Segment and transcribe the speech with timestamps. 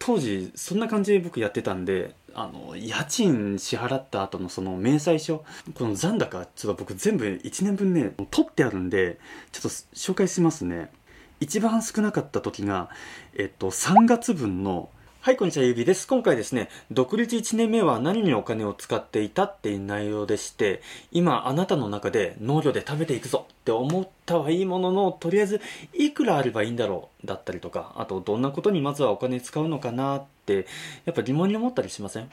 [0.00, 9.18] 当時そんな感じで僕やってたんであの家賃支払った後のその明細書この残高ちょっと僕全部1年分ね取ってあるんで
[9.52, 10.90] ちょっと紹介しますね。
[11.38, 12.90] 一番少なかった時が
[13.34, 14.88] えっと3月分の
[15.22, 16.06] はい、こんにちは、ゆびです。
[16.08, 20.80] 今回ですね、独立1年目は何にお金を使っていたっていう内容でして、
[21.12, 25.60] 今あなたの中で農業で食べていくぞって思ったはいいものの、とりあえず
[25.92, 30.66] いくらあればいいんだろうだったりとか、あとどんなことにまずはお金使うのかなって、
[31.04, 32.30] やっぱ疑問に思ったりしません？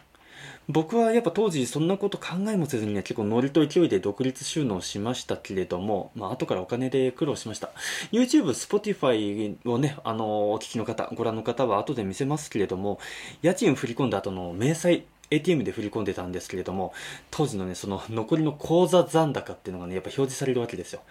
[0.69, 7.69] 僕はやっぱ当時そんなこと考えもせずにね、結構ノリと勢いで独立収納しましたけれども、まあ後からお金で苦労しました。
[8.11, 12.99] YouTube、Spotify をね、あの、お聞きの方、ご覧の方は後で見せますけれども、
[13.41, 16.93] 家賃振り込んだ後の明細、ATM で振り込んでたんですけれども、
[17.31, 21.01] 当時のね、その残りの口座残高っていうのがね、やっぱ表示されるわけですよ。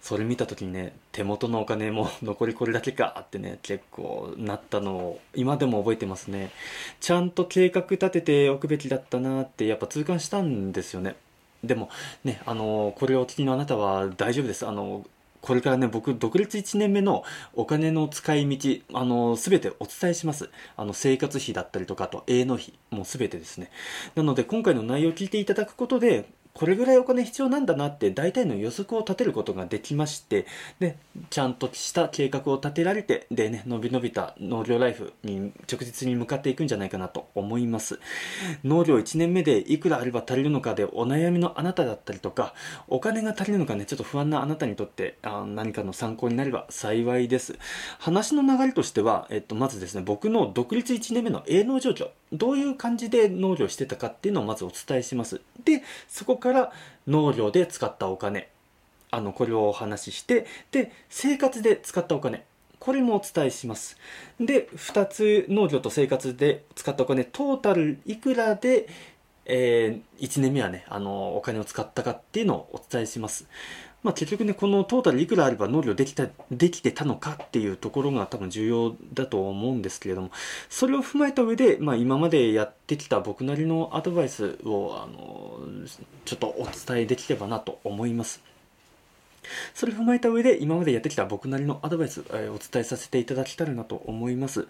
[0.00, 6.50] それ見た時にね、手元のお金も 残りこれだけかってね、結構なったのを今でも覚えてますね。
[7.00, 11.16] ちゃんと計画立てておくべきだったなってやっぱ痛感したんですよね。
[11.62, 11.90] でも
[12.24, 14.66] ね、あの、これをお聞きのあなたは大丈夫です。
[14.66, 15.04] あの、
[15.40, 20.50] これからね、僕、独立1年目のお金の使い道、あの、すべてお伝えします。
[20.76, 23.70] あの、生活費だったりとか、あと、営農費、もうすべてですね。
[24.14, 30.46] なので、今回の内容を聞いていただくことで、これぐらいお金必要なんだなって大体の予測を立てることができまして
[30.80, 30.96] で
[31.30, 38.00] ちゃんとした計画を立てられてでね伸び伸びた農業ライフに直実に向かっていくんじゃないかなと思います。
[38.64, 42.54] 農業1年目でいくらあれば足りるのかでお悩みのあなただったりとか
[42.88, 47.58] お金が足りるのかねちょっと不安なあなたにとってあ何かの参考になれば幸いです。
[47.98, 55.40] 話の流れとしては、えっと、まずですね僕の独立1年目の営農状況どういう感じで農業してたかっていうのをまずお伝えします。
[55.64, 56.72] でそこから
[57.06, 58.48] 農業で使ったお金。
[59.10, 62.44] あのこれをお話ししてで生活で使ったお金。
[62.78, 63.96] これもお伝えします。
[64.38, 67.24] で2つ農業と生活で使ったお金。
[67.24, 68.88] トータルいくらで、
[69.48, 73.48] えー、1年目はねあのお金を使ったかっていうのをお伝えします
[74.02, 80.30] まあ、結局ね、このトータルいくらあれば農業できた、できてたのかっていうところが多分重要だと思うんですけれども、
[80.68, 85.58] それを踏まえた上で、まあ、今までやってきた僕なりのアドバイスを、あの、
[86.24, 88.40] ちょっとお伝えできればなと思います。
[89.74, 94.66] それを踏まえた上で今までやってきた僕なりのアドバイス、えー、お伝えさせていただけたらなと思います。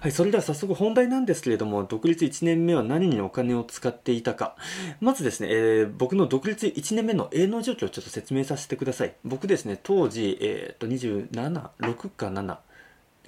[0.00, 4.56] はい、それでは早速本題なんですけれども、独立1年目は何にお金を使っていたか。
[5.00, 9.14] まずですね、えー、僕の独立1年目の営農状況をちょっと説明させてください。
[9.24, 12.58] 僕ですね、当時、えー、っと27、6か7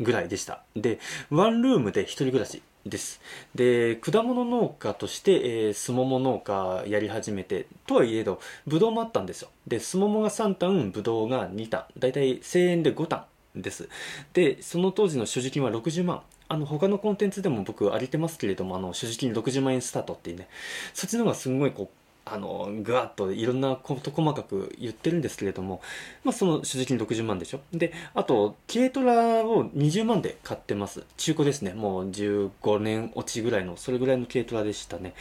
[0.01, 0.63] ぐらいでした。
[0.75, 0.99] で、
[1.31, 2.63] ワンルームで一人暮らし。
[2.87, 3.21] です。
[3.55, 9.51] で、果物農家として、えー、すもも農家やり始めて、とはいえど、ブドウもあったんですよ。
[9.67, 11.85] で、スモモが3単、ブドウが2単。
[11.99, 13.25] だいたい1000円で5単
[13.55, 13.89] です。
[14.33, 16.23] で、その当時の所持金は60万。
[16.49, 20.49] あの、他のコンテンツでも僕、ありてますけれども、あの、所持金60万円スタートっていうね、
[20.95, 25.81] そっちの方がすんごいこう、あのぐわっといろんなこと細かく言ってるんですけれども、
[26.23, 27.61] まあ、その所持金60万でしょ？
[27.73, 31.05] であと軽トラを20万で買ってます。
[31.17, 31.75] 中古ですね。
[31.75, 35.15] もう15年落ちぐらいのそれぐらいの軽トラでしたね。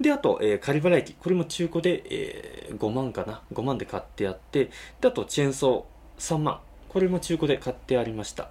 [0.00, 1.14] であと、えー、仮払い機。
[1.14, 6.60] これも中古で、えー、5万かな？5万で買ってあってであとチェーンソー3万。
[6.88, 8.50] これも中古で買ってありました。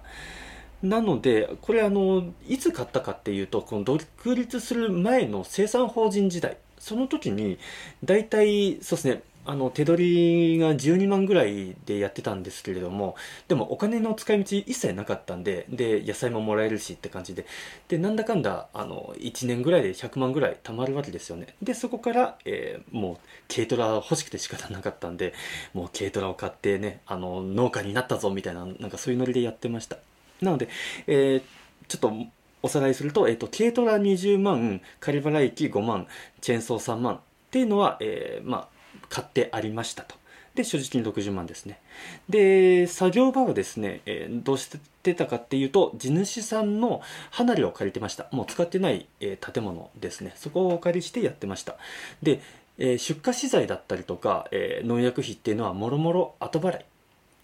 [0.82, 4.00] なので、これあの、いつ買ったかっていうと、この独
[4.34, 7.58] 立する前の生産法人時代、その時に、
[8.02, 13.16] 大体、そうですね、あの、手取りが12万ぐらいでやってたんですけれども、
[13.48, 17.46] でもお金の使い道一切なかったんで、で、野菜ももらえるしって感じで、
[17.88, 21.54] で、なんだかんだ、あの、1年ぐらいで100万ぐらい貯まるわけですよね。
[21.62, 23.16] で、そこから、えー、もう、
[23.52, 25.32] 軽トラ欲しくて仕方なかったんで、
[25.72, 29.96] もう軽トラを買ってね、あの、農家になったぞみたいな、なんかそういうノリでやってました。
[30.42, 30.68] なので、
[31.06, 31.42] えー、
[31.88, 32.12] ちょっと、
[32.62, 36.06] おさらいすると、えっ、ー、と、軽トラ20万、仮払い機5万、
[36.40, 37.18] チェーンソー3万っ
[37.50, 38.68] ていうのは、えー、まあ、
[39.08, 40.14] 買ってありましたと。
[40.54, 41.80] で、所持金60万ですね。
[42.28, 44.68] で、作業場はですね、えー、どうし
[45.02, 48.28] てたかっていうと、地主さんの離れを借りてました。
[48.32, 50.32] もう使ってない、えー、建物ですね。
[50.36, 51.76] そこをお借りしてやってました。
[52.22, 52.40] で、
[52.78, 56.84] えー、出荷資材だったりとか、え農薬費っていうのはもろもろ後払い。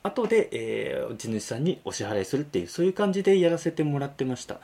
[0.07, 4.61] 後で、えー、地主さんにお支払いするっていう、そういう感じでやらせてもらってました。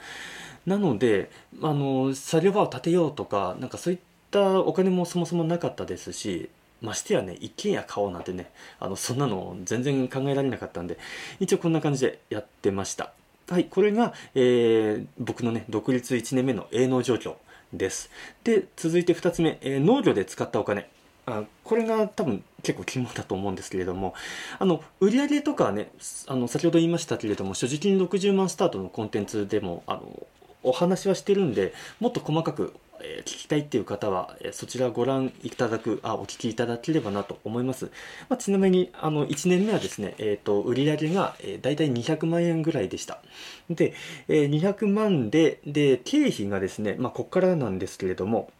[0.66, 1.30] なので、
[1.62, 3.98] あの、作業場を建てようとか、なんかそういっ
[4.30, 6.48] たお金もそもそもなかったですし、
[6.80, 8.50] ましてやね、一軒家買おうなんてね、
[8.80, 10.98] あの、そんなの全然考えられなかったんで、
[11.40, 13.12] 一応こんな感じでやってました。
[13.48, 17.34] はい、これが、えー、僕のね、独立1年目の営農状況
[17.72, 18.10] です。
[18.44, 20.88] で、続いて2つ目、えー、農業で使ったお金。
[21.24, 24.14] あこれが多分結構肝だと思うんですけれども
[24.58, 25.90] あの売上とかはね
[26.26, 30.26] あの先ほど言いましたけれども所持金60万スタートのコンテンツでもあの
[30.62, 37.86] お話はしてるんでもっと細かくえ聞きたいっていう方は、えそちらご覧いただく、あ、お聞きいただければなと思います。
[38.28, 43.20] まあ、ちなみに、あの、1年目はですね、えっ、ー、と、売り上げが、えー、大体200万円ぐらいでした。
[43.68, 43.94] で、
[44.28, 48.50] えー、200万で、で、経費がですね、まあ、ここからなんですけれども、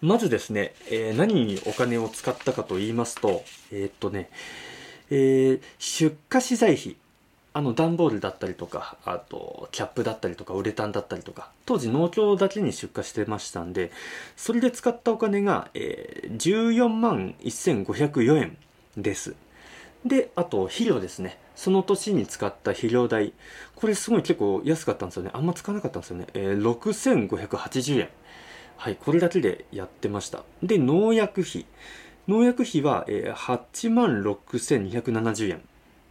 [0.00, 4.30] まずですね、えー、何にお金を使ったかと言いますと、えー、っとね、
[5.10, 6.96] えー、出荷資材費、
[7.52, 13.92] あの段ボールだったりとか、あとキャップだったりとかウレタンだったりとか、当時農協だけに出荷してましたんで、
[14.36, 18.56] それで使ったお金が、えー、14万1504円
[18.96, 19.34] です。
[20.04, 21.38] で、あと肥料ですね。
[21.54, 23.32] その年に使った肥料代。
[23.74, 25.30] これすごい結構安かったんですよね。
[25.32, 26.26] あんま使わなかったんですよね。
[26.34, 28.08] えー、6580円。
[28.76, 30.44] はい、これだけでやってました。
[30.62, 31.66] で、農薬費。
[32.28, 35.62] 農薬費は、えー、8万6270円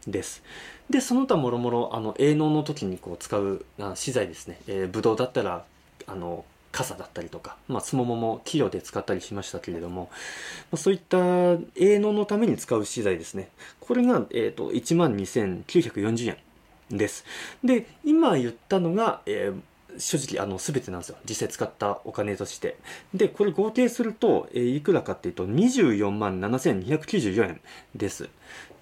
[0.08, 0.44] です。
[0.90, 4.60] で、その他もろもろ、あの、営農の時にこう使うあ資材ですね。
[4.68, 5.66] えー、ブドだったら、
[6.08, 10.10] あの、傘だったりとか、まあ、スモモも器用で使ったりしましたけれども、
[10.72, 11.18] まあ、そういった
[11.76, 13.50] 営農のために使う資材ですね。
[13.80, 16.36] これが、えっ、ー、と、12,940
[16.92, 17.24] 円です。
[17.64, 19.60] で、今言ったのが、えー
[19.98, 22.78] 正直あの全てなんですよ実際使ったお金として
[23.14, 27.62] でこれ合計すると、えー、いくらかっていうと24万7294円
[27.96, 28.30] です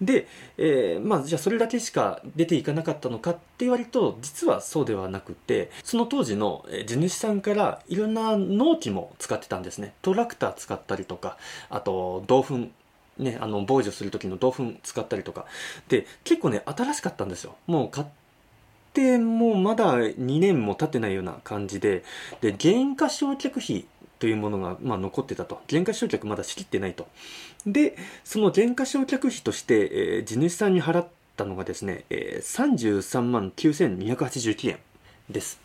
[0.01, 0.27] で、
[0.57, 11.37] えー、まあじゃあそれだけしか出ていかなかったのかって言われると実はそうではなくてその当時の地主さんからいろんな農機も使ってたんですねトラクター使ったりとか
[11.69, 12.67] あと銅粉
[13.17, 15.45] ね、あの、防除する時の銅粉使ったりとか。
[15.87, 17.55] で、結構ね、新しかったんですよ。
[17.67, 18.07] もう買っ
[18.93, 22.03] ってもうまだ2年も経ってないような感じで、
[22.41, 23.85] で、原価償却費
[24.19, 25.61] というものが、まあ、残ってたと。
[25.67, 27.07] 原価償却まだ仕切ってないと。
[27.65, 34.77] で、その原価償却費として、えー、地主さんに払ったのがですね、えー、33万9289円
[35.29, 35.59] です。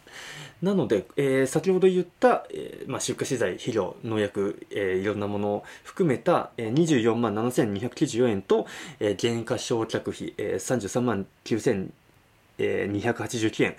[0.62, 8.66] なので、えー、先ほど言った、えーまあ、出荷資材、肥料、農薬、えー、いろんなものを含めた、えー、24万7294円と、
[8.98, 11.90] えー、原価償却費、えー、33万9000
[12.58, 13.76] えー、289円。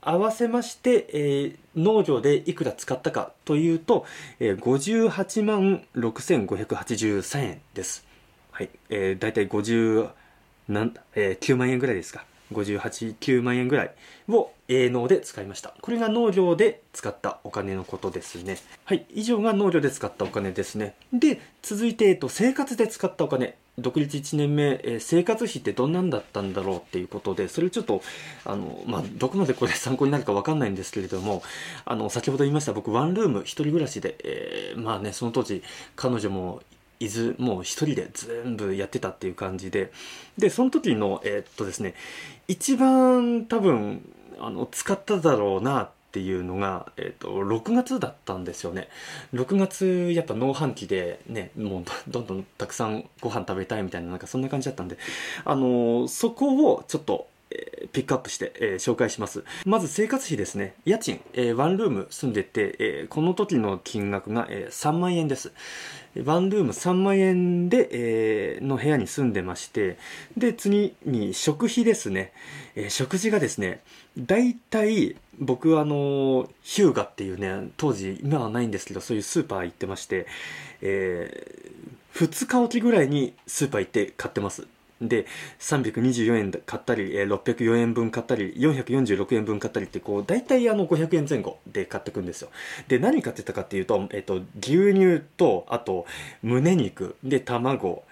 [0.00, 4.04] 合わせまして、えー、農業でいくら使ったかというと、
[4.40, 8.04] えー、58万6583円です。
[8.50, 8.70] はい。
[8.90, 10.10] えー、だいたい50、
[10.68, 12.24] なん、えー、9万円ぐらいですか。
[12.52, 13.94] 58、9万円ぐらい
[14.28, 15.74] を営農で使いました。
[15.80, 18.58] これが農業で使ったお金のことですね。
[18.84, 19.04] はい。
[19.14, 20.94] 以上が農業で使ったお金ですね。
[21.12, 23.56] で、続いて、えっと、生活で使ったお金。
[23.78, 28.02] 独立1年目、えー、生活費ってどんなんだったんだろうっていうことで、それちょっと、
[28.44, 31.42] あの、まあ、どこまでこれ参考になるかわかんないんですけれども、
[31.86, 35.62] あの、先ほど言いました僕、ワンルーム、一人暮らしで、えー、まあね、その当時、
[35.96, 36.62] 彼女も
[37.02, 39.92] 伊豆もう一人で全部やってたっていう感じで
[40.38, 41.94] でその時のえー、っとですね
[42.46, 44.02] 一番多分
[44.38, 48.88] あの使っただろうなっていうのが、えっと6月だったんですよね
[49.32, 54.98] 6月やっぱ農飯期でねもうどんどんたくさんご飯食べたいみたいななんかそんな感じだったんで
[55.44, 57.28] あのそこをちょっと
[57.92, 59.44] ピックアップして、えー、紹介します。
[59.66, 60.74] まず生活費ですね。
[60.84, 65.52] 家賃、えー、ワンルーム住んでて、えー、この時の金額が、え、3万円です。
[66.20, 69.96] ワンルーム3万円で、えー、の部屋に住んでまして、
[70.36, 72.32] で、次に食費ですね。
[72.74, 73.80] えー、食事がですね、
[74.18, 80.26] 大体、僕はあの、ヒューガっていうね、当時、今はないんですけど、そういうスーパー行ってまして、
[80.82, 84.66] えー、2日おきぐらいにスーパー行って買ってます。
[85.08, 85.26] で、
[85.58, 92.50] 324円買ったり、604円分買ったり、446円分買ったりって、こう、大体あの500円前後で買ってくんですよ。
[92.88, 96.06] で、何買ってたかっていうと、えっと、牛乳と、あと、
[96.42, 98.04] 胸肉、で、卵、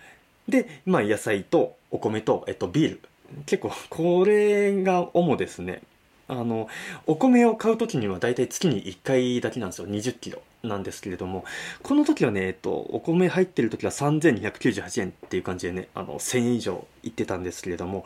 [0.48, 3.00] で、まあ、野菜と、お米と、えっと、ビール。
[3.46, 5.82] 結構、これが主ですね。
[6.30, 6.68] あの、
[7.06, 9.88] お米を買う時には大体月に1回だけなんですよ。
[9.88, 11.44] 20キロなんですけれども、
[11.82, 18.04] この時はね、えっと、お米入ってる時は3298円っていう感じでね、あの、1000円以上いってたんですけれども、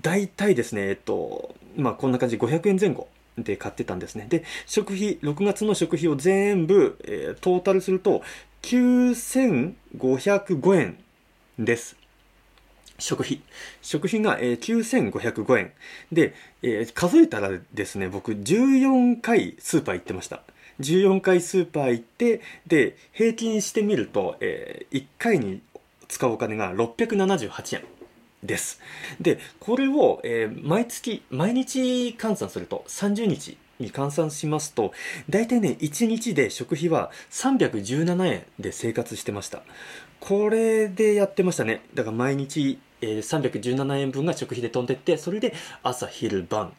[0.00, 4.26] 大体ですね、えっと、まあこんな感じ500円前後で買ってたんですね。
[4.28, 8.22] で、食費、6月の食費を全部、えー、トータルすると、
[8.62, 10.98] 9505円
[11.58, 11.96] です。
[12.98, 13.40] 食費。
[13.82, 15.72] 食費が、えー、9505円。
[16.12, 20.42] で、えー、数えたらですね、僕14回スーパー行ってました。
[20.80, 25.62] 14回スーパー行って、で、平均してみると、えー、1回に
[26.08, 27.84] 使うお金が678円
[28.42, 28.80] です。
[29.20, 34.92] で、これを、えー、毎月、毎日換算すると30日に換算しますと、
[35.28, 39.62] 大体ね、1日で食費は317円で生活してました。
[40.20, 41.82] これでやってましたね。
[41.94, 46.72] だから毎日えー、317円分が食費で飛んでって、それで朝昼晩っ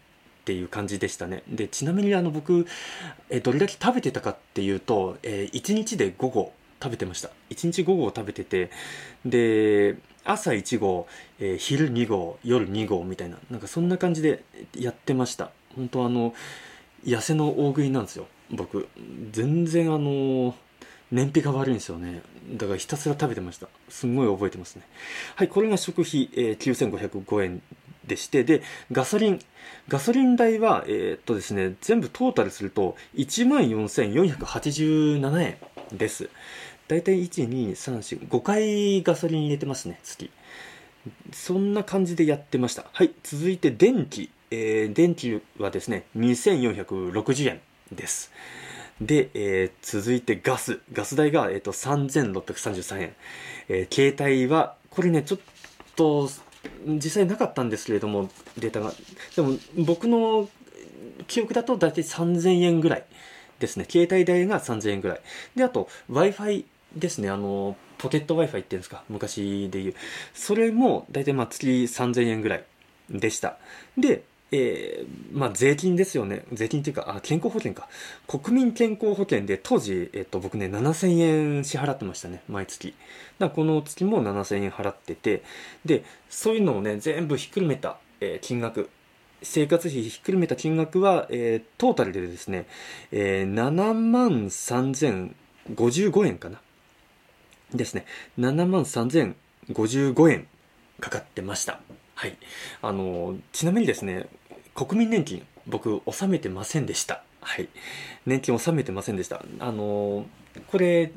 [0.47, 1.43] ていう感じでしたね。
[1.49, 2.65] でちなみにあの僕
[3.29, 7.29] えどれだけ食べてたかっていうと、えー、1日で5合食べてました。
[7.49, 8.71] 1日5合食べてて
[9.25, 11.05] で朝1合、
[11.39, 15.51] えー、昼2合夜2合みたいななんかそんな感じでやってました。
[15.75, 16.33] 本当あの
[17.03, 18.87] 痩せの大食いなんですよ僕。
[19.31, 20.55] 全然あの
[21.11, 22.21] 燃費が悪いんですよね
[22.51, 24.83] だからひたすら食べてましたすんごい覚えてますね
[25.35, 27.61] はいこれが食費、えー、9505円
[28.07, 29.39] でして、で、ガソリン。
[29.89, 35.57] ガソリン代は、えー、っとですね、全部トータルすると、14,487円
[35.95, 36.31] です。
[36.87, 40.31] だいたい1、2、3、4、5回ガソリン入れてますね、月。
[41.31, 42.85] そんな感じでやってました。
[42.91, 44.31] はい、続いて電気。
[44.49, 47.59] えー、電気はですね、2460円
[47.91, 48.31] です。
[49.01, 50.79] で、えー、続いてガス。
[50.91, 53.15] ガス代が、えーと、3633円。
[53.69, 55.39] えー、携帯は、これね、ちょっ
[55.95, 56.29] と、
[56.85, 58.93] 実際なかったんですけれども、データが。
[59.35, 60.49] でも、僕の
[61.27, 63.05] 記憶だと大体3000円ぐらい
[63.59, 63.85] ですね。
[63.89, 65.21] 携帯代が3000円ぐらい。
[65.55, 67.29] で、あと、Wi-Fi ですね。
[67.29, 69.03] あの、ポケット Wi-Fi っていうんですか。
[69.09, 69.95] 昔で言う。
[70.33, 72.63] それも大体まあ月3000円ぐらい
[73.09, 73.57] でした。
[73.97, 76.45] で、えー、まあ税金ですよね。
[76.53, 77.89] 税金っていうか、あ、健康保険か。
[78.27, 81.19] 国民健康保険で当時、えっと、僕ね、7000
[81.57, 82.41] 円支払ってましたね。
[82.47, 82.93] 毎月。
[83.39, 85.43] だこの月も7000円払ってて、
[85.85, 88.89] で、そういうのをね、全部ひっくるめた、えー、金額。
[89.43, 92.67] 生活費ひっくるめた金額は、えー、トータルでですね、
[93.11, 96.59] えー、7万3055円かな。
[97.73, 98.05] ですね。
[98.39, 100.47] 7万3055円
[101.01, 101.81] かかってました。
[102.17, 102.35] はい。
[102.81, 104.25] あの、ちなみにですね、
[104.73, 107.21] 国民年金、僕、納めてませんでした。
[107.41, 107.69] はい。
[108.25, 109.43] 年金納めてませんでした。
[109.59, 110.25] あの、
[110.71, 111.11] これ、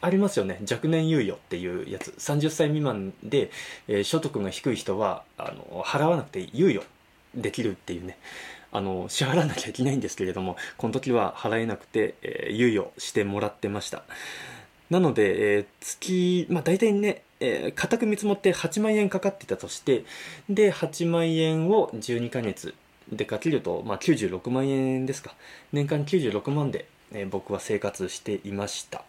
[0.00, 0.60] ありますよね。
[0.70, 2.12] 若年猶予っていうやつ。
[2.12, 3.50] 30歳未満で、
[3.88, 6.84] えー、所得が低い人は、あの、払わなくて猶予
[7.34, 8.16] できるっていうね。
[8.70, 14.04] あの、支払わなきゃいけないんですけれども、この時は払えなくて、えー、猶予してもらってました。
[14.88, 20.04] なので、えー、月、まあ大体ね、えー、固く見積もって8万円かかってたとして、
[20.48, 22.74] で、8万円を12ヶ月
[23.10, 25.34] でかけると、まあ96万円ですか。
[25.72, 29.04] 年間96万で、えー、僕は生活していました。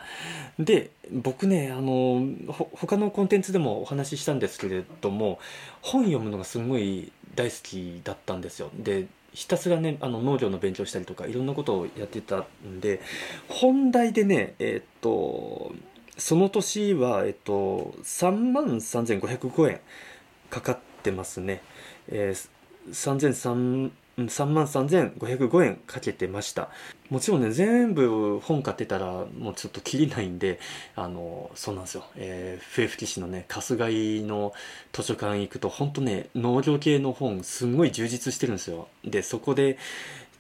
[0.60, 2.26] で、僕ね、あの、
[2.74, 5.40] 他のコンテンツでもお話ししたんですけれども、
[5.82, 8.70] 本読むのがすごい大好きだったんですよ。
[8.76, 13.02] で、ひたすらねあの農業の勉強したりとかいろんなことをやってたんで
[13.50, 15.74] 本題でねえー、っと
[16.18, 19.80] その年は、えっと、3万3505円
[20.50, 21.62] かかってますね。
[22.08, 22.50] えー、
[22.92, 26.70] 3 3万3505円かけてました。
[27.10, 30.60] もちろんね、全部本買ってたらもうちょっときりないんで、
[30.96, 32.06] あの、そうなんですよ。
[32.16, 34.54] えー、笛吹市のね、春日井の
[34.94, 38.88] 図書館行くと、ほんとね、農業系の本すんごい充実してるんですよ。
[39.04, 39.78] で、そこで、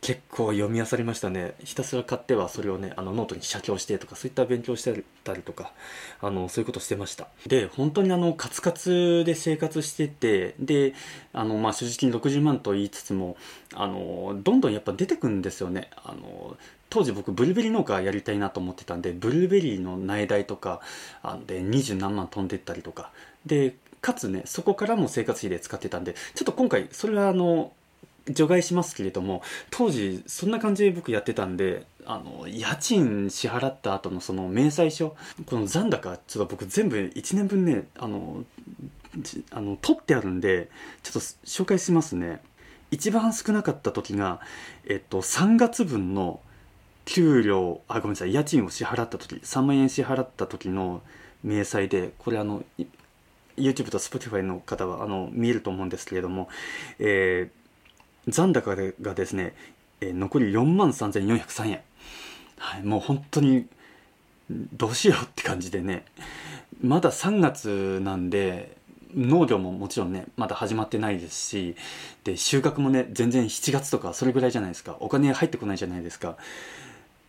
[0.01, 1.55] 結構読み漁りましたね。
[1.63, 5.71] ひたすら買ってはそれをねあのノートに写経してとかそういった勉強してたりとか
[6.21, 7.27] あのそういうことしてました。
[7.47, 10.93] で本当にあのカツカツで生活しててで
[11.33, 13.37] あのまあ所持金60万と言いつつも
[13.73, 15.89] あのどんどんやっぱ出てくんですよね。
[16.03, 16.55] あの
[16.89, 20.81] 当時僕ブルーベリー農家やりたいなと思ってたんでブルーベリーの苗代とか
[21.23, 23.11] あで二十何万飛んでったりとか。
[23.45, 27.71] でかつねそこからも生活費で使ってたんでちょっと今回それはあの
[28.29, 35.15] 除外しますけれども当時そんな感じで僕やってたんであの家賃支払った後のその明細書
[35.45, 38.43] この残高ちょっと僕全部1年分ねあの
[39.51, 40.69] あの取ってあるんで
[41.03, 42.41] ちょっと紹介しますね。
[42.91, 44.39] 一番少なかった時が
[44.85, 46.39] えっと3月分の
[47.05, 51.01] 給料あごめんなさい家賃を支払った時3万円支払った時の
[51.43, 52.63] 明細でこれあの
[53.57, 56.49] YouTube と Spotify の方はあの見えると思うんですけれども、
[56.99, 57.64] えー
[58.27, 59.53] 残高がですね、
[60.01, 61.81] えー、残り4万3403円。
[62.57, 63.67] はい、もう本当に、
[64.49, 66.05] どうしようって感じでね、
[66.81, 68.75] まだ3月なんで、
[69.15, 71.75] 農業ももちろんね、まだ始まってないですし、
[72.23, 74.97] で、収穫もね、全然7月とかそれぐらいじゃないですか。
[74.99, 76.37] お金入ってこないじゃないですか。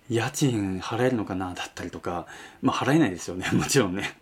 [0.08, 2.26] 家賃払えるのかなだったりとか、
[2.60, 4.16] まあ払えないですよね、 もちろんね。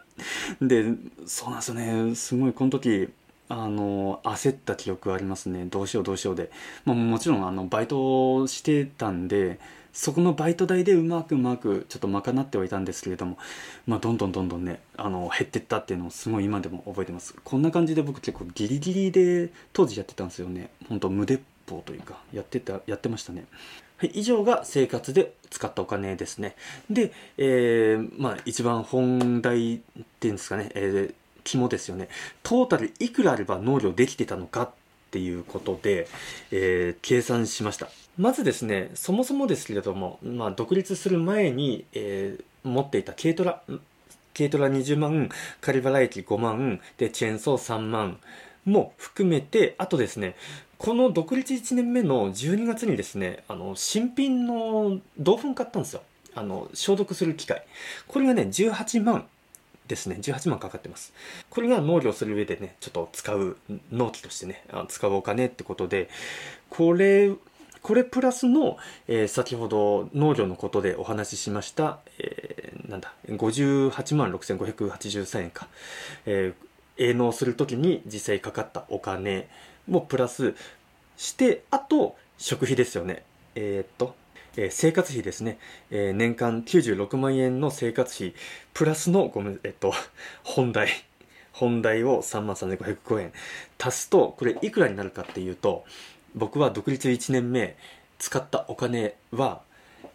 [0.61, 0.85] で、
[1.27, 2.15] そうなんですよね。
[2.15, 3.09] すごいこの時、
[3.49, 5.67] あの焦った記憶ありますね。
[5.67, 6.51] どうしようどうしようで、
[6.85, 9.61] まあ、もちろんあのバイトしてたんで
[9.93, 13.39] そこのバイト代でうまくうまくちょっと賄ってはいたんですけれども、
[13.87, 17.35] まあ、どんどんどんどんねあの減ってったっていうのをすごい今でも覚えてます。
[17.45, 20.71] こんな感じで僕結構ギリギリで当時やってたんですよね。
[20.89, 23.45] 本当無鉄砲というかやってたやってましたね。
[23.97, 26.57] はい、以上が生活で使ったお金ですね。
[26.91, 29.81] で、えー、まあ一番本題っ
[30.19, 32.09] ていうんですかね、えー、肝ですよね。
[32.43, 34.71] トータルいくらあれば農業できてたのかっ
[35.11, 36.09] ていうことで、
[36.51, 37.89] えー、計算しました。
[38.19, 43.63] まずですねそもそもですけれども、まあ、独立する前に、えー、持っていた軽トラ
[44.37, 45.29] 軽トラ20万
[45.61, 48.19] 仮払益5万でチェーンソー3万
[48.65, 50.37] も含めてあとですね
[50.79, 56.03] この独立1年目の12月にですねあの新品の銅粉買ったんですよ。
[56.37, 57.65] あの消毒する機械。
[58.09, 59.27] これがね18万。
[59.87, 60.17] ですね。
[60.21, 61.13] 18万かかってます。
[61.51, 63.57] これが農業する上でねちょっと使う
[63.91, 66.09] 納期としてね使うお金ってことで
[66.71, 67.33] これ
[67.83, 75.69] これプラスの、えー、先ほど農業のことでお話ししました、えー、なんだ58万6583円か、
[76.25, 79.49] えー、営農する時に実際かかったお金
[79.87, 80.55] もプラス
[81.19, 83.23] してあと食費ですよね。
[83.55, 84.15] えー、っと
[84.57, 85.59] えー、生活費ですね、
[85.91, 88.35] えー、年間96万円の生活費。
[88.73, 89.93] プラスのごめんえっと
[90.43, 90.89] 本題
[91.53, 93.33] 本題を3万3505円。
[93.79, 95.85] 足すとこれいくらになるかっていうと
[96.35, 97.77] 僕は独立1年目
[98.19, 99.61] 使ったお金は、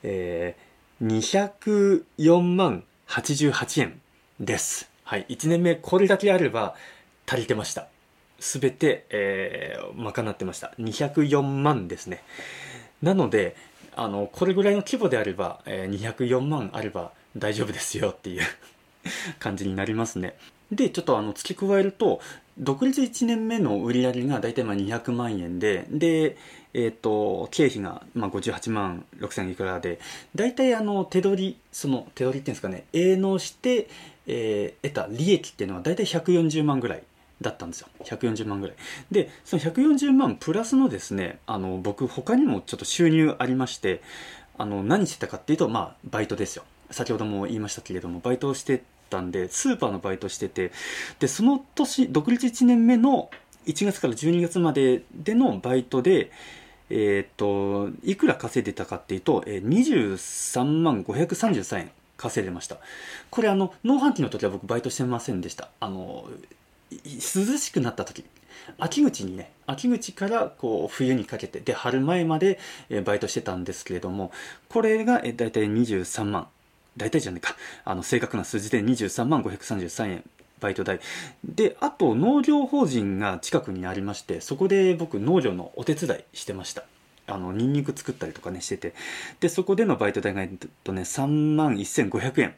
[0.03, 4.01] えー、204万88円
[4.39, 4.89] です。
[5.03, 6.75] はい1年目これだけあれば
[7.25, 7.87] 足りてました。
[8.39, 10.73] すべて、えー、賄ってました。
[10.79, 12.23] 204万ですね。
[13.01, 13.55] なので
[14.01, 18.43] あのこれぐらいの規模であれば、えー、204万あれば大丈夫ですよっていう
[19.39, 20.35] 感じになりますね。
[20.71, 22.21] でちょっとあの付け加えると
[22.59, 26.37] 独立1年目の売り上げが大体まあ200万円でで、
[26.73, 29.99] えーと、経費がまあ58万6000いくらで
[30.35, 33.87] 大体あの手取りその手取りっていうんですかね営農して、
[34.27, 37.03] えー、得た利益っていうのは大体140万ぐらい
[37.41, 37.87] だったんですよ。
[38.03, 38.75] 140万ぐらい。
[39.11, 44.01] でその140万プラスのですねあの僕他にもちょっと収入ありまして
[44.57, 46.63] あの何してたかっていうとまあバイトですよ。
[46.91, 50.71] 先ほども言いましたけれどもバイトをしてたんでスーパーのバイトしてて
[51.19, 53.29] でその年独立1年目の
[53.65, 56.31] 1月から12月まででのバイトで
[56.89, 62.77] えっ、といくら稼いでたかっていうと、えー、23万533円稼いでました。
[63.29, 65.69] これあの農飯期の時は僕バイトしてませんでした。
[65.79, 66.27] あの
[66.91, 68.25] 涼しくなった時
[68.77, 72.59] 秋口にね秋口からこう冬にかけてで春前まで
[73.05, 74.31] バイトしてたんですけれども
[74.67, 76.47] これが大体23万
[76.97, 77.55] 大体じゃねえか。
[77.85, 80.23] あの正確な数字で23万533円
[80.59, 80.99] バイト代。
[81.43, 86.83] であと農業法人が近くにありましてそこで僕農業のお手伝いしてました。
[87.27, 88.93] あのニンニク作ったりとかねしてて。
[89.39, 90.49] でそこでのバイト代が、えっ
[90.83, 92.55] とね、3万1500円、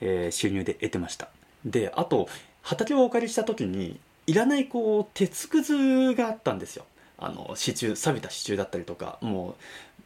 [0.00, 1.28] えー、収入で得てました。
[1.64, 2.28] であと
[2.66, 6.84] 畑をお借りした時にいらないこう鉄くずがあったんですよ。
[7.16, 9.56] あの支柱錆びた支柱だったりとかも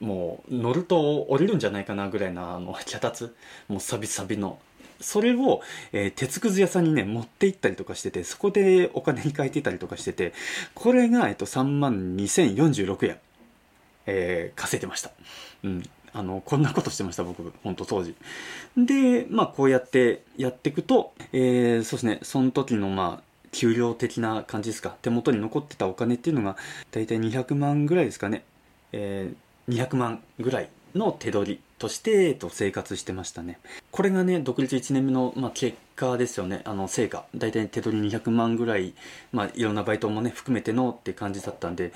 [0.00, 3.34] うもう乗ると降りるんじゃないかなぐらいなあの脚立
[3.68, 4.58] もうサビサビの。
[5.00, 10.34] それを、えー、鉄くず屋さんにね持って行ったりとかしててそこでお金に変えてたりとかしてて
[10.74, 13.18] これが、えっと、3万2046円、
[14.04, 15.10] えー、稼いでました、
[15.64, 18.14] うん、あのこんなことしてました僕本当当時
[18.76, 26.56] でまあこうやってやっていくと、えー、そうですねその時のまあ給料的な感じですか手元に残ってたお金っていうのが
[26.90, 28.44] 大体200万ぐらいですかね、
[28.92, 33.58] えー、200万ぐらいの手取りとして、えと、生活してましたね。
[33.90, 36.62] これがね、独立1年目の、まあ、結果ですよね。
[36.64, 37.24] あの、成果。
[37.34, 38.94] 大体手取り200万ぐらい、
[39.32, 41.92] まあ、いろんなバイトもね、含めてのって感じだったんで、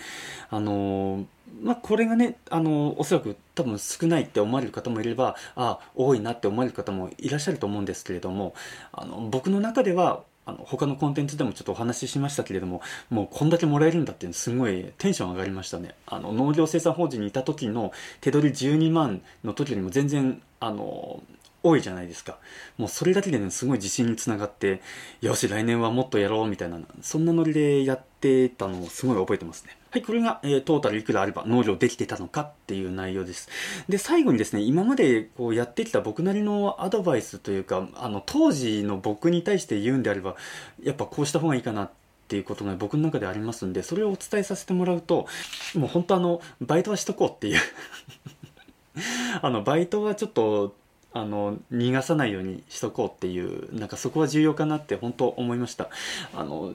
[0.51, 1.25] あのー、
[1.63, 8.55] まあ、これがね、あの、おそらく多分少ないって思われる方もいれば、ああ、多いなって思われる方もいらっしゃると思うんですけれども、
[8.93, 15.95] あの、僕の中では、あの他のコンテンツでもちょっとお話ししましたけれどももうこんだけもらえるんだってすごいテンション上がりましたね。
[16.07, 21.23] あの農業生産法人にいた時の手取り12万の時よりも全然あの
[21.63, 22.39] 多いじゃないですか。
[22.77, 24.83] もうそれだけでねすごい自信につながって
[25.23, 29.77] よし来年はもっとやろうみたいなそんなノリでやってたのをすごい覚えてますね。
[29.95, 33.49] はいこれが、えー、トータルいくらあれば農業できてたのかっていう内容です。
[33.89, 40.35] で最後にですね今までこうやってきた僕なりのアドバイスというかあの当時の僕に対して言うんであれば
[40.83, 41.91] やっぱこうした方がいいかなっ
[42.27, 45.29] ていうことが僕の中でありますんでそれをお伝えさせてもらうと
[45.77, 47.61] もう本当あのバイトはしとこうっていう。
[49.43, 50.75] あのバイトはちょっと
[51.17, 55.89] あの逃がさないようにしとこうっていうなんかそこは重要かなって本当思いました。
[56.35, 56.75] あの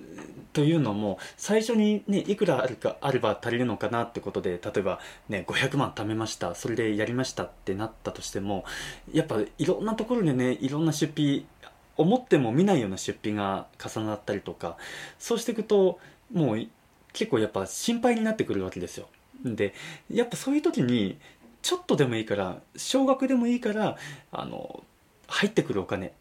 [0.53, 8.63] というのも最初にねいくらあるかあれば足りるのかなってことで例えばね500万貯めましたそれでやりましたってなったとしても
[9.11, 11.45] やっぱいろんなところでねいろんな出費
[11.97, 14.77] 思っても見ないような出費が重なったりとか
[15.19, 15.99] そうしていくと
[16.31, 16.65] もう
[17.11, 19.09] 結構やっぱ心配になってくるわけですよ。
[19.43, 19.73] で
[20.09, 21.17] やっぱそういう時に
[21.61, 23.97] ちょっとでもいいから少額でもいいから
[24.31, 24.83] あの
[25.27, 26.13] 入ってくるお金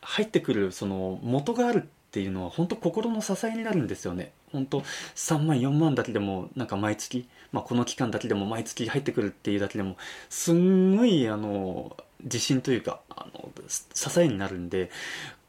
[0.00, 4.32] 入ってくるその元があるっていうのは本当心の支えになるんですよね。
[4.52, 9.96] 本当3万4万だけでもなんか毎月、まあ、この期間だけでも毎月入ってくるっていうだけでも
[10.28, 14.90] すんごいあの自信というかあの支えになるんで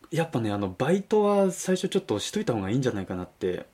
[0.09, 3.67] やっぱねあのバイトは最初ちょっとしといた方がいいんじゃないかなって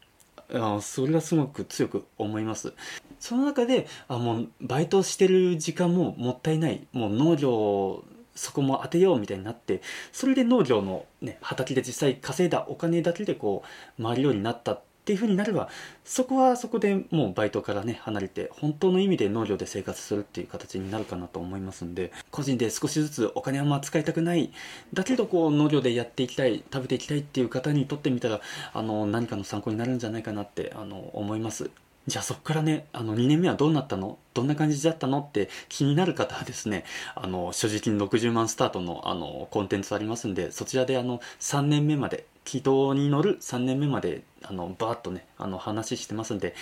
[0.53, 2.73] あそれはすごく強く思います。
[3.19, 6.87] その中であもうバイトしてる時間ももったいない。
[6.91, 8.03] もう農業
[8.35, 13.63] そこも当てようみたいになってそれで農業の、ね、畑で実際稼いだお金だけでこ
[13.99, 14.81] う回るようになったっ
[15.11, 15.67] ていう風になれば
[16.05, 24.51] そこはそこでもうバイトからね離れて本当の意味で農業で生活するっていう形になるかなと思いますんで個人で少しずつお金はまあ使いたくない。
[24.93, 28.39] だけどこう農業でやっていきたい食べていきたいっていう方にとってみたら
[28.73, 31.69] あの何かの参考になるんじゃないかなってあの思います。
[32.11, 34.17] じゃあそこからね、あの2年目はどうなったの？
[34.33, 35.19] どんな感じだったの？
[35.21, 36.83] って気になる方はですね、
[37.15, 46.53] あの、所持金60万スタートのあの、コンテンツありますんで、そちらであの、3年目まで、軌道に乗る3年目まで、あの、バーッとね、あの、話してますんで、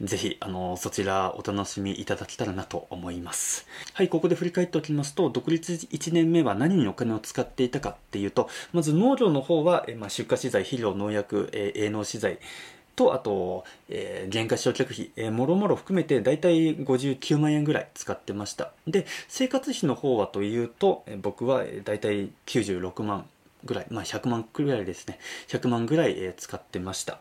[0.00, 3.66] ぜひ、あの、そちらお楽しみいただけたらなと思います。
[3.92, 12.38] はい、ここで振り返っておきますと、独立1年目は何にお金を使っていたかっていうと、まず農業の方は、えまあ、出荷資材、肥料、農薬、え営農資材、
[12.96, 18.72] と、あと、えー、原価償却費、えー、もろもろ含めてだいたい59万円ぐらい使ってました。
[18.86, 23.26] で、生活費の方はというと、えー、僕はだいたい96万
[23.64, 25.18] ぐらい、まあ100万ぐらいですね。
[25.48, 27.18] 100万ぐらい、えー、使ってました。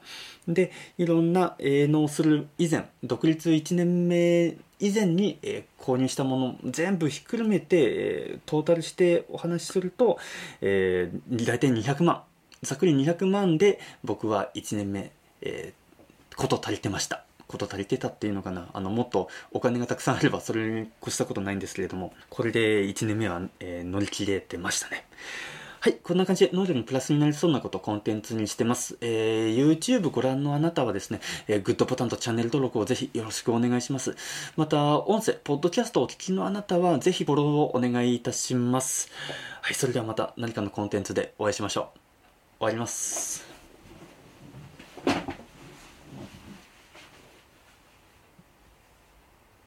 [0.47, 10.19] で、いろんな営農する以前、独立1年目以前に、えー、購入したもの全部ひっくるめて、えー、トータルしてお話しすると、
[10.62, 12.23] えー、大体200万。
[12.63, 15.12] ざっくり200万で僕は1年目
[15.43, 17.23] えー、こと足りてました。
[17.47, 18.69] こと足りてたっていうのかな。
[18.73, 25.06] あの、もっとお金がたくさんあればそれに越したことないんですけれども、これで1年目は、えー、乗り切れてましたね。
[25.84, 28.97] はい、こんな感じで能力にプラスになりそうなことをコンテンツにしてます。
[29.01, 34.15] えー、YouTube ご覧のあなたはですね、えー、グッドボタンとチャンネル登録をぜひよろしくお願いします。
[34.56, 39.12] また、音声、ポッドキャストをお聞きのあなたはぜひフォローをお願いいたします。
[39.62, 41.99] はい、それではまた何かのコンテンツでお会いしましょう。
[42.60, 43.53] 終わります。